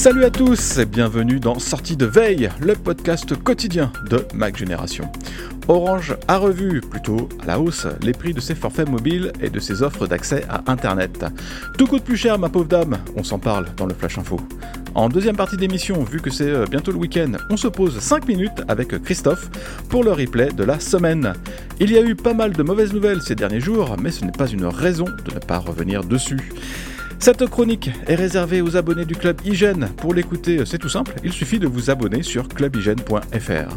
Salut 0.00 0.24
à 0.24 0.30
tous 0.30 0.78
et 0.78 0.86
bienvenue 0.86 1.40
dans 1.40 1.58
Sortie 1.58 1.94
de 1.94 2.06
Veille, 2.06 2.48
le 2.58 2.72
podcast 2.72 3.36
quotidien 3.36 3.92
de 4.08 4.26
Mac 4.32 4.56
Génération. 4.56 5.12
Orange 5.68 6.16
a 6.26 6.38
revu, 6.38 6.80
plutôt 6.80 7.28
à 7.42 7.44
la 7.44 7.60
hausse, 7.60 7.86
les 8.00 8.12
prix 8.12 8.32
de 8.32 8.40
ses 8.40 8.54
forfaits 8.54 8.88
mobiles 8.88 9.30
et 9.42 9.50
de 9.50 9.60
ses 9.60 9.82
offres 9.82 10.06
d'accès 10.06 10.42
à 10.48 10.62
Internet. 10.72 11.26
Tout 11.76 11.86
coûte 11.86 12.02
plus 12.02 12.16
cher, 12.16 12.38
ma 12.38 12.48
pauvre 12.48 12.64
dame, 12.64 12.96
on 13.14 13.22
s'en 13.22 13.38
parle 13.38 13.66
dans 13.76 13.84
le 13.84 13.92
Flash 13.92 14.16
Info. 14.16 14.40
En 14.94 15.10
deuxième 15.10 15.36
partie 15.36 15.58
d'émission, 15.58 16.02
vu 16.02 16.18
que 16.18 16.30
c'est 16.30 16.48
euh, 16.48 16.64
bientôt 16.64 16.92
le 16.92 16.98
week-end, 16.98 17.32
on 17.50 17.58
se 17.58 17.68
pose 17.68 18.00
5 18.00 18.26
minutes 18.26 18.62
avec 18.68 19.02
Christophe 19.02 19.50
pour 19.90 20.02
le 20.02 20.12
replay 20.12 20.48
de 20.48 20.64
la 20.64 20.80
semaine. 20.80 21.34
Il 21.78 21.92
y 21.92 21.98
a 21.98 22.00
eu 22.00 22.14
pas 22.14 22.32
mal 22.32 22.52
de 22.52 22.62
mauvaises 22.62 22.94
nouvelles 22.94 23.20
ces 23.20 23.34
derniers 23.34 23.60
jours, 23.60 23.96
mais 24.02 24.10
ce 24.10 24.24
n'est 24.24 24.32
pas 24.32 24.48
une 24.48 24.64
raison 24.64 25.04
de 25.04 25.34
ne 25.34 25.40
pas 25.40 25.58
revenir 25.58 26.04
dessus. 26.04 26.40
Cette 27.22 27.46
chronique 27.50 27.90
est 28.06 28.14
réservée 28.14 28.62
aux 28.62 28.78
abonnés 28.78 29.04
du 29.04 29.14
Club 29.14 29.42
Hygiène. 29.44 29.90
Pour 29.98 30.14
l'écouter, 30.14 30.64
c'est 30.64 30.78
tout 30.78 30.88
simple, 30.88 31.12
il 31.22 31.34
suffit 31.34 31.58
de 31.58 31.66
vous 31.66 31.90
abonner 31.90 32.22
sur 32.22 32.48
clubhygiène.fr. 32.48 33.76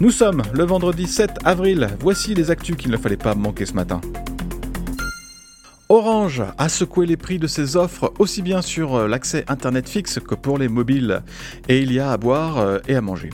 Nous 0.00 0.10
sommes 0.10 0.42
le 0.52 0.64
vendredi 0.64 1.06
7 1.06 1.30
avril, 1.44 1.88
voici 2.00 2.34
les 2.34 2.50
actus 2.50 2.76
qu'il 2.76 2.90
ne 2.90 2.96
fallait 2.96 3.16
pas 3.16 3.36
manquer 3.36 3.64
ce 3.64 3.74
matin. 3.74 4.00
Orange 5.88 6.42
a 6.58 6.68
secoué 6.68 7.06
les 7.06 7.16
prix 7.16 7.38
de 7.38 7.46
ses 7.46 7.76
offres 7.76 8.12
aussi 8.18 8.42
bien 8.42 8.60
sur 8.60 9.06
l'accès 9.06 9.44
internet 9.46 9.88
fixe 9.88 10.18
que 10.18 10.34
pour 10.34 10.58
les 10.58 10.66
mobiles, 10.66 11.22
et 11.68 11.78
il 11.78 11.92
y 11.92 12.00
a 12.00 12.10
à 12.10 12.16
boire 12.16 12.58
euh, 12.58 12.78
et 12.88 12.96
à 12.96 13.00
manger. 13.00 13.30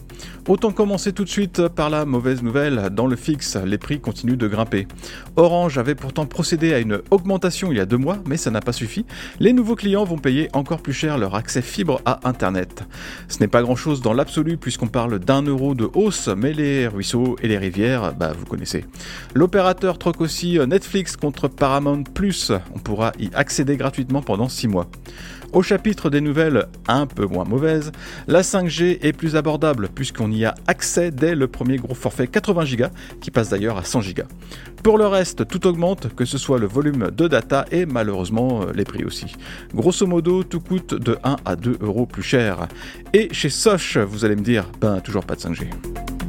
Autant 0.48 0.72
commencer 0.72 1.12
tout 1.12 1.24
de 1.24 1.28
suite 1.28 1.68
par 1.68 1.90
la 1.90 2.04
mauvaise 2.04 2.42
nouvelle. 2.42 2.88
Dans 2.92 3.06
le 3.06 3.14
fixe, 3.14 3.56
les 3.56 3.78
prix 3.78 4.00
continuent 4.00 4.36
de 4.36 4.48
grimper. 4.48 4.88
Orange 5.36 5.78
avait 5.78 5.94
pourtant 5.94 6.26
procédé 6.26 6.72
à 6.72 6.78
une 6.78 7.02
augmentation 7.10 7.70
il 7.70 7.76
y 7.76 7.80
a 7.80 7.86
deux 7.86 7.98
mois, 7.98 8.18
mais 8.26 8.36
ça 8.36 8.50
n'a 8.50 8.60
pas 8.60 8.72
suffi. 8.72 9.04
Les 9.38 9.52
nouveaux 9.52 9.76
clients 9.76 10.04
vont 10.04 10.18
payer 10.18 10.48
encore 10.52 10.82
plus 10.82 10.92
cher 10.92 11.18
leur 11.18 11.34
accès 11.34 11.62
fibre 11.62 12.00
à 12.04 12.20
Internet. 12.28 12.84
Ce 13.28 13.38
n'est 13.40 13.48
pas 13.48 13.62
grand-chose 13.62 14.00
dans 14.00 14.14
l'absolu 14.14 14.56
puisqu'on 14.56 14.88
parle 14.88 15.18
d'un 15.18 15.42
euro 15.42 15.74
de 15.74 15.88
hausse, 15.94 16.28
mais 16.28 16.52
les 16.52 16.88
ruisseaux 16.88 17.36
et 17.42 17.48
les 17.48 17.58
rivières, 17.58 18.14
bah 18.14 18.32
vous 18.36 18.46
connaissez. 18.46 18.84
L'opérateur 19.34 19.98
troque 19.98 20.20
aussi 20.20 20.58
Netflix 20.66 21.16
contre 21.16 21.48
Paramount 21.48 22.02
Plus. 22.02 22.50
On 22.74 22.78
pourra 22.78 23.12
y 23.18 23.30
accéder 23.34 23.76
gratuitement 23.76 24.22
pendant 24.22 24.48
six 24.48 24.68
mois. 24.68 24.88
Au 25.52 25.62
chapitre 25.62 26.10
des 26.10 26.20
nouvelles 26.20 26.66
un 26.86 27.06
peu 27.06 27.26
moins 27.26 27.44
mauvaises, 27.44 27.90
la 28.28 28.42
5G 28.42 28.98
est 29.02 29.12
plus 29.12 29.34
abordable 29.34 29.88
puisqu'on 29.92 30.29
y 30.36 30.44
a 30.44 30.54
accès 30.66 31.10
dès 31.10 31.34
le 31.34 31.48
premier 31.48 31.76
gros 31.76 31.94
forfait 31.94 32.26
80 32.26 32.64
Go 32.76 32.84
qui 33.20 33.30
passe 33.30 33.50
d'ailleurs 33.50 33.76
à 33.76 33.84
100 33.84 34.00
Go. 34.00 34.22
Pour 34.82 34.98
le 34.98 35.06
reste, 35.06 35.46
tout 35.46 35.66
augmente, 35.66 36.14
que 36.14 36.24
ce 36.24 36.38
soit 36.38 36.58
le 36.58 36.66
volume 36.66 37.10
de 37.10 37.28
data 37.28 37.66
et 37.70 37.86
malheureusement 37.86 38.62
euh, 38.62 38.72
les 38.74 38.84
prix 38.84 39.04
aussi. 39.04 39.36
Grosso 39.74 40.06
modo, 40.06 40.42
tout 40.42 40.60
coûte 40.60 40.94
de 40.94 41.18
1 41.22 41.36
à 41.44 41.56
2 41.56 41.78
euros 41.80 42.06
plus 42.06 42.22
cher. 42.22 42.68
Et 43.12 43.28
chez 43.32 43.50
Soch, 43.50 43.96
vous 43.98 44.24
allez 44.24 44.36
me 44.36 44.42
dire, 44.42 44.66
ben 44.80 45.00
toujours 45.00 45.24
pas 45.24 45.34
de 45.34 45.40
5G. 45.40 46.19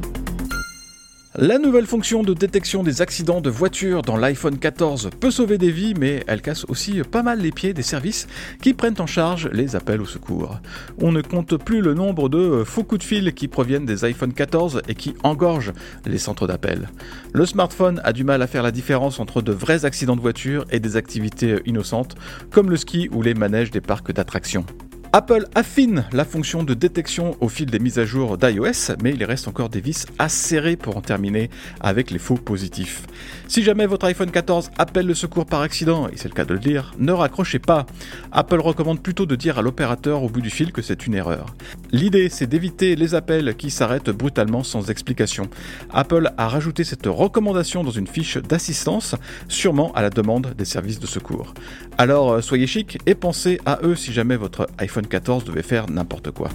La 1.36 1.60
nouvelle 1.60 1.86
fonction 1.86 2.24
de 2.24 2.34
détection 2.34 2.84
des 2.84 3.02
accidents 3.02 3.40
de 3.40 3.50
voiture 3.50 4.02
dans 4.02 4.18
l'iPhone 4.18 4.60
14 4.60 5.12
peut 5.18 5.32
sauver 5.32 5.58
des 5.58 5.72
vies, 5.72 5.94
mais 5.98 6.26
elle 6.28 6.42
casse 6.42 6.66
aussi 6.68 7.04
pas 7.10 7.24
mal 7.24 7.40
les 7.40 7.52
pieds 7.52 7.74
des 7.74 7.84
services 7.84 8.28
qui 8.62 8.74
prennent 8.74 9.00
en 9.00 9.08
charge 9.08 9.48
les 9.54 9.78
appels 9.78 10.02
au 10.02 10.06
secours. 10.06 10.60
On 11.00 11.14
ne 11.14 11.22
compte 11.22 11.56
plus 11.56 11.80
le 11.80 11.94
nombre 11.94 12.28
de 12.28 12.66
faux 12.66 12.84
coups 12.84 13.00
de 13.00 13.06
fil 13.06 13.34
qui 13.34 13.48
proviennent 13.48 13.86
des 13.86 14.04
iPhone 14.04 14.34
14 14.34 14.82
et 14.90 14.94
qui 14.94 15.14
engorgent 15.24 15.72
les 16.06 16.18
centres 16.18 16.48
d'appel. 16.48 16.90
Le 17.32 17.46
smartphone 17.46 18.02
a 18.04 18.12
du 18.12 18.26
mal 18.26 18.42
à 18.42 18.48
faire 18.48 18.64
la 18.64 18.72
différence 18.72 19.22
entre 19.22 19.42
de 19.42 19.54
vrais 19.54 19.86
accidents 19.86 20.18
de 20.18 20.22
voiture 20.22 20.66
et 20.70 20.82
des 20.82 20.98
activités 20.98 21.60
innocentes, 21.66 22.16
comme 22.52 22.70
le 22.70 22.76
ski 22.76 23.08
ou 23.14 23.22
les 23.22 23.36
manèges 23.36 23.72
des 23.72 23.80
parcs 23.80 24.12
d'attractions. 24.12 24.66
Apple 25.14 25.46
affine 25.56 26.06
la 26.14 26.24
fonction 26.24 26.64
de 26.64 26.74
détection 26.74 27.36
au 27.42 27.50
fil 27.50 27.66
des 27.66 27.80
mises 27.80 28.00
à 28.00 28.06
jour 28.06 28.38
d'iOS, 28.38 28.96
mais 29.04 29.12
il 29.12 29.22
reste 29.26 29.50
encore 29.50 29.68
des 29.68 29.82
vis 29.82 30.06
à 30.20 30.30
serrer 30.30 30.78
pour 30.78 30.96
en 30.96 31.02
terminer 31.02 31.50
avec 31.82 32.12
les 32.12 32.18
faux 32.18 32.36
positifs. 32.36 33.04
Si 33.50 33.62
jamais 33.62 33.88
votre 33.88 34.06
iPhone 34.06 34.32
14 34.32 34.72
appelle 34.78 35.06
le 35.06 35.14
secours 35.14 35.46
par 35.46 35.60
accident, 35.60 36.08
et 36.08 36.14
c'est 36.16 36.30
le 36.30 36.34
cas 36.34 36.46
de 36.46 36.54
le 36.54 36.62
dire, 36.62 36.94
ne 36.98 37.12
raccrochez 37.12 37.60
pas. 37.60 37.86
Apple 38.32 38.62
recommande 38.62 39.04
plutôt 39.04 39.26
de 39.26 39.36
dire 39.36 39.60
à 39.60 39.62
l'opérateur 39.62 40.24
au 40.24 40.30
bout 40.30 40.40
du 40.40 40.50
fil 40.50 40.72
que 40.72 40.82
c'est 40.82 41.06
une 41.06 41.16
erreur. 41.16 41.58
L'idée, 41.92 42.30
c'est 42.30 42.48
d'éviter 42.48 42.96
les 42.96 43.14
appels 43.14 43.56
qui 43.56 43.70
s'arrêtent 43.70 44.12
brutalement 44.12 44.64
sans 44.64 44.90
explication. 44.90 45.50
Apple 45.92 46.32
a 46.38 46.48
rajouté 46.48 46.86
cette 46.86 47.06
recommandation 47.06 47.84
dans 47.84 47.92
une 47.92 48.08
fiche 48.08 48.38
d'assistance, 48.38 49.16
sûrement 49.50 49.92
à 49.92 50.04
la 50.04 50.10
demande 50.10 50.54
des 50.58 50.64
services 50.64 51.02
de 51.02 51.08
secours. 51.08 51.54
Alors 51.98 52.32
euh, 52.32 52.42
soyez 52.42 52.66
chic 52.66 52.98
et 53.06 53.14
pensez 53.14 53.60
à 53.66 53.80
eux 53.84 53.96
si 53.96 54.14
jamais 54.14 54.38
votre 54.38 54.68
iPhone 54.78 55.01
14 55.08 55.44
devait 55.46 55.62
faire 55.64 55.90
n'importe 55.90 56.32
quoi. 56.32 56.50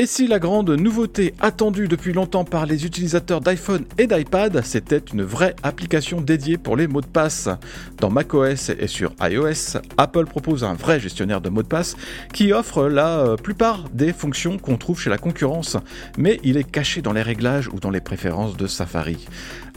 Et 0.00 0.06
si 0.06 0.28
la 0.28 0.38
grande 0.38 0.70
nouveauté 0.70 1.34
attendue 1.40 1.88
depuis 1.88 2.12
longtemps 2.12 2.44
par 2.44 2.66
les 2.66 2.86
utilisateurs 2.86 3.40
d'iPhone 3.40 3.84
et 3.98 4.06
d'iPad, 4.06 4.62
c'était 4.62 4.98
une 4.98 5.24
vraie 5.24 5.56
application 5.64 6.20
dédiée 6.20 6.56
pour 6.56 6.76
les 6.76 6.86
mots 6.86 7.00
de 7.00 7.06
passe? 7.06 7.48
Dans 7.96 8.08
macOS 8.08 8.70
et 8.78 8.86
sur 8.86 9.12
iOS, 9.20 9.80
Apple 9.96 10.26
propose 10.26 10.62
un 10.62 10.74
vrai 10.74 11.00
gestionnaire 11.00 11.40
de 11.40 11.48
mots 11.48 11.64
de 11.64 11.66
passe 11.66 11.96
qui 12.32 12.52
offre 12.52 12.86
la 12.86 13.18
euh, 13.18 13.34
plupart 13.34 13.88
des 13.92 14.12
fonctions 14.12 14.56
qu'on 14.56 14.76
trouve 14.76 15.00
chez 15.00 15.10
la 15.10 15.18
concurrence, 15.18 15.76
mais 16.16 16.38
il 16.44 16.58
est 16.58 16.70
caché 16.70 17.02
dans 17.02 17.12
les 17.12 17.22
réglages 17.22 17.66
ou 17.66 17.80
dans 17.80 17.90
les 17.90 18.00
préférences 18.00 18.56
de 18.56 18.68
Safari. 18.68 19.26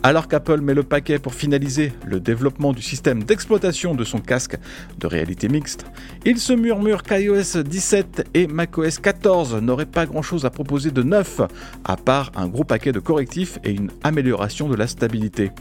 Alors 0.04 0.28
qu'Apple 0.28 0.62
met 0.62 0.74
le 0.74 0.81
paquet 0.81 1.19
pour 1.19 1.36
finaliser 1.36 1.94
le 2.07 2.19
développement 2.19 2.74
du 2.74 2.81
système 2.81 3.24
d'exploitation 3.24 3.94
de 3.94 4.04
son 4.04 4.18
casque 4.18 4.57
de 5.00 5.06
réalité 5.06 5.48
mixte, 5.48 5.86
il 6.25 6.40
se 6.40 6.54
murmure 6.54 7.04
qu'iOS 7.04 7.62
17 7.63 8.30
et 8.34 8.48
macOS 8.48 8.98
14 8.98 9.57
n'auraient 9.62 9.86
pas 9.86 10.07
grand-chose 10.12 10.46
à 10.46 10.50
proposer 10.50 10.92
de 10.92 11.04
neuf, 11.04 11.42
à 11.86 11.98
part 11.98 12.31
un 12.36 12.48
gros 12.48 12.63
paquet 12.63 12.92
de 12.92 13.00
correctifs 13.00 13.60
et 13.63 13.72
une 13.72 13.90
amélioration 14.04 14.69
de 14.69 14.75
la 14.75 14.88
stabilité. 14.88 15.52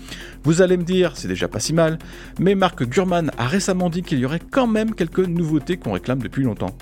Vous 0.44 0.60
allez 0.60 0.76
me 0.76 0.82
dire, 0.82 1.16
c'est 1.16 1.28
déjà 1.28 1.48
pas 1.48 1.60
si 1.60 1.72
mal, 1.72 1.98
mais 2.38 2.54
Mark 2.54 2.82
Gurman 2.82 3.30
a 3.38 3.46
récemment 3.46 3.90
dit 3.90 4.02
qu'il 4.02 4.18
y 4.18 4.24
aurait 4.24 4.40
quand 4.50 4.66
même 4.66 4.94
quelques 4.94 5.20
nouveautés 5.20 5.76
qu'on 5.76 5.92
réclame 5.92 6.20
depuis 6.20 6.42
longtemps. 6.42 6.76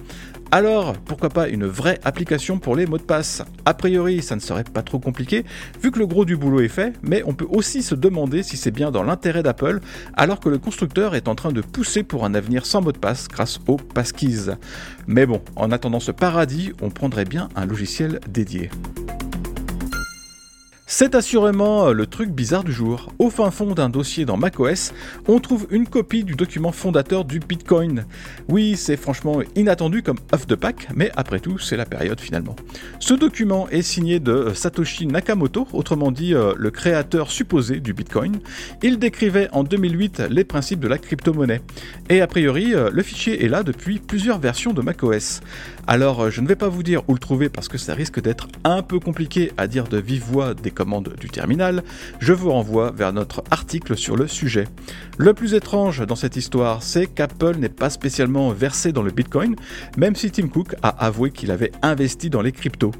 Alors, 0.50 0.95
pourquoi 0.95 1.29
pas 1.29 1.49
une 1.49 1.67
vraie 1.67 2.00
application 2.05 2.59
pour 2.59 2.75
les 2.75 2.87
mots 2.87 2.97
de 2.97 3.03
passe? 3.03 3.43
A 3.67 3.75
priori, 3.75 4.23
ça 4.23 4.35
ne 4.35 4.41
serait 4.41 4.65
pas 4.65 4.81
trop 4.81 4.99
compliqué, 4.99 5.45
vu 5.83 5.91
que 5.91 5.99
le 5.99 6.06
gros 6.06 6.25
du 6.25 6.39
boulot 6.39 6.61
est 6.61 6.69
fait, 6.69 6.95
mais 7.03 7.23
on 7.27 7.35
peut 7.35 7.47
aussi 7.50 7.83
se 7.83 7.95
demander 7.95 8.43
si 8.43 8.56
c'est 8.56 8.71
bien 8.71 8.91
dans 8.91 9.03
l'intérêt 9.03 9.43
d'Apple, 9.43 9.81
alors 10.15 10.41
que 10.41 10.49
le 10.49 10.56
constructeur 10.56 11.15
est 11.15 11.29
en 11.29 11.35
train 11.35 11.53
de 11.53 11.61
pousser 11.61 12.03
pour 12.03 12.25
un 12.25 12.35
avenir 12.35 12.65
sans 12.65 12.81
mot 12.81 12.93
de 12.93 12.99
passe 12.99 13.29
grâce 13.29 13.61
aux 13.67 13.77
passkeys. 13.77 14.53
Mais 15.06 15.27
bon, 15.27 15.43
en 15.55 15.71
attendant 15.71 16.00
ce 16.00 16.12
paradis, 16.12 16.73
on 16.81 16.89
prendrait 16.89 17.27
bien 17.27 17.51
un 17.55 17.67
logiciel 17.67 18.19
dédié. 18.27 18.71
C'est 20.90 21.14
assurément 21.14 21.88
euh, 21.88 21.93
le 21.93 22.06
truc 22.06 22.31
bizarre 22.31 22.64
du 22.64 22.73
jour. 22.73 23.12
Au 23.19 23.29
fin 23.29 23.50
fond 23.50 23.75
d'un 23.75 23.90
dossier 23.90 24.25
dans 24.25 24.38
macOS, 24.38 24.94
on 25.26 25.38
trouve 25.38 25.67
une 25.70 25.87
copie 25.87 26.25
du 26.25 26.35
document 26.35 26.73
fondateur 26.73 27.26
du 27.26 27.40
Bitcoin. 27.40 28.06
Oui, 28.49 28.75
c'est 28.75 28.96
franchement 28.96 29.43
inattendu 29.55 30.02
comme 30.02 30.17
off 30.32 30.46
the 30.46 30.55
pack, 30.56 30.88
mais 30.94 31.11
après 31.14 31.40
tout, 31.40 31.58
c'est 31.58 31.76
la 31.76 31.85
période 31.85 32.19
finalement. 32.19 32.56
Ce 33.00 33.12
document 33.12 33.69
est 33.69 33.82
signé 33.82 34.19
de 34.19 34.32
euh, 34.32 34.55
Satoshi 34.55 35.06
Nakamoto, 35.06 35.69
autrement 35.75 36.11
dit 36.11 36.32
euh, 36.32 36.55
le 36.56 36.70
créateur 36.70 37.31
supposé 37.31 37.81
du 37.81 37.93
Bitcoin. 37.93 38.38
Il 38.82 38.99
décrivait 38.99 39.50
en 39.52 39.64
2008 39.64 40.23
les 40.31 40.44
principes 40.44 40.81
de 40.81 40.88
la 40.88 40.96
crypto-monnaie. 40.96 41.61
Et 42.08 42.23
a 42.23 42.26
priori, 42.26 42.73
le 42.91 43.02
fichier 43.02 43.44
est 43.44 43.49
là 43.49 43.62
depuis 43.62 43.99
plusieurs 43.99 44.38
versions 44.38 44.73
de 44.73 44.81
macOS. 44.81 45.43
Alors, 45.90 46.31
je 46.31 46.43
ne 46.43 46.46
vais 46.46 46.55
pas 46.55 46.69
vous 46.69 46.82
dire 46.82 47.00
où 47.08 47.14
le 47.14 47.19
trouver 47.19 47.49
parce 47.49 47.67
que 47.67 47.79
ça 47.79 47.94
risque 47.94 48.20
d'être 48.20 48.46
un 48.62 48.82
peu 48.82 49.00
compliqué 49.00 49.52
à 49.56 49.67
dire 49.67 49.85
de 49.85 49.96
vive 49.96 50.23
voix 50.23 50.52
des 50.52 50.70
commande 50.70 51.14
du 51.19 51.31
terminal, 51.31 51.82
je 52.19 52.35
vous 52.35 52.50
renvoie 52.52 52.90
vers 52.90 53.14
notre 53.14 53.43
article 53.50 53.96
sur 53.96 54.14
le 54.14 54.29
sujet. 54.29 54.69
Le 55.17 55.32
plus 55.32 55.55
étrange 55.55 56.06
dans 56.06 56.14
cette 56.14 56.37
histoire, 56.37 56.82
c'est 56.82 57.06
qu'Apple 57.06 57.56
n'est 57.56 57.70
pas 57.70 57.88
spécialement 57.88 58.50
versé 58.50 58.93
dans 58.93 59.00
le 59.00 59.11
Bitcoin, 59.11 59.56
même 59.96 60.14
si 60.14 60.31
Tim 60.31 60.49
Cook 60.49 60.75
a 60.82 60.90
avoué 60.90 61.31
qu'il 61.31 61.50
avait 61.50 61.73
investi 61.81 62.29
dans 62.29 62.43
les 62.43 62.52
cryptos. 62.52 62.93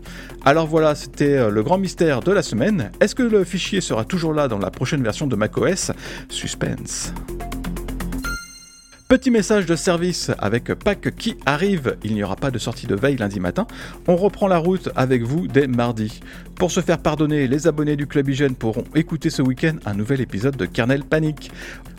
Alors 0.46 0.67
voilà, 0.67 0.94
c'était 0.94 1.37
euh, 1.37 1.50
le 1.50 1.62
grand 1.62 1.76
mystère 1.76 2.20
de 2.20 2.32
la 2.32 2.41
semaine. 2.41 2.91
Est-ce 3.02 3.14
que 3.14 3.23
le 3.23 3.44
fichier 3.44 3.82
sera 3.82 4.06
toujours 4.06 4.32
là 4.32 4.49
dans 4.49 4.58
la 4.58 4.70
prochaine 4.70 5.02
version 5.02 5.26
de 5.26 5.37
macOS? 5.37 5.93
Suspense. 6.31 7.12
Petit 9.08 9.31
message 9.31 9.64
de 9.64 9.75
service 9.75 10.31
avec 10.38 10.75
Pâques 10.75 11.16
qui 11.16 11.38
arrive, 11.46 11.96
il 12.05 12.12
n'y 12.12 12.22
aura 12.22 12.37
pas 12.37 12.50
de 12.50 12.58
sortie 12.58 12.87
de 12.87 12.94
veille 12.94 13.16
lundi 13.16 13.40
matin, 13.40 13.66
on 14.06 14.16
reprend 14.16 14.49
la 14.49 14.58
route 14.58 14.90
avec 14.96 15.22
vous 15.22 15.49
dès 15.49 15.66
mardi. 15.66 16.20
Pour 16.56 16.70
se 16.70 16.82
faire 16.82 16.99
pardonner, 16.99 17.49
les 17.49 17.66
abonnés 17.66 17.96
du 17.96 18.06
Club 18.06 18.28
Hygiène 18.28 18.55
pourront 18.55 18.84
écouter 18.94 19.31
ce 19.31 19.40
week-end 19.40 19.76
un 19.87 19.94
nouvel 19.94 20.20
épisode 20.20 20.58
de 20.58 20.66
Kernel 20.66 21.05
Panic. 21.05 21.50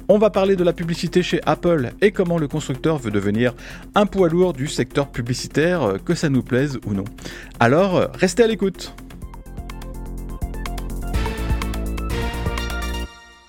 On 0.08 0.20
va 0.20 0.30
parler 0.30 0.56
de 0.56 0.64
la 0.64 0.72
publicité 0.72 1.24
chez 1.24 1.42
Apple 1.48 1.94
et 2.02 2.12
comment 2.12 2.38
le 2.38 2.48
constructeur 2.48 3.00
veut 3.00 3.10
devenir 3.10 3.56
un 3.96 4.06
poids 4.06 4.30
lourd 4.30 4.54
du 4.54 4.68
secteur 4.68 5.10
publicitaire, 5.10 5.96
que 6.06 6.14
ça 6.14 6.30
nous 6.30 6.44
plaise 6.44 6.78
ou 6.86 6.94
non. 6.94 7.06
Alors, 7.60 8.08
restez 8.14 8.44
à 8.44 8.48
l'écoute 8.48 8.94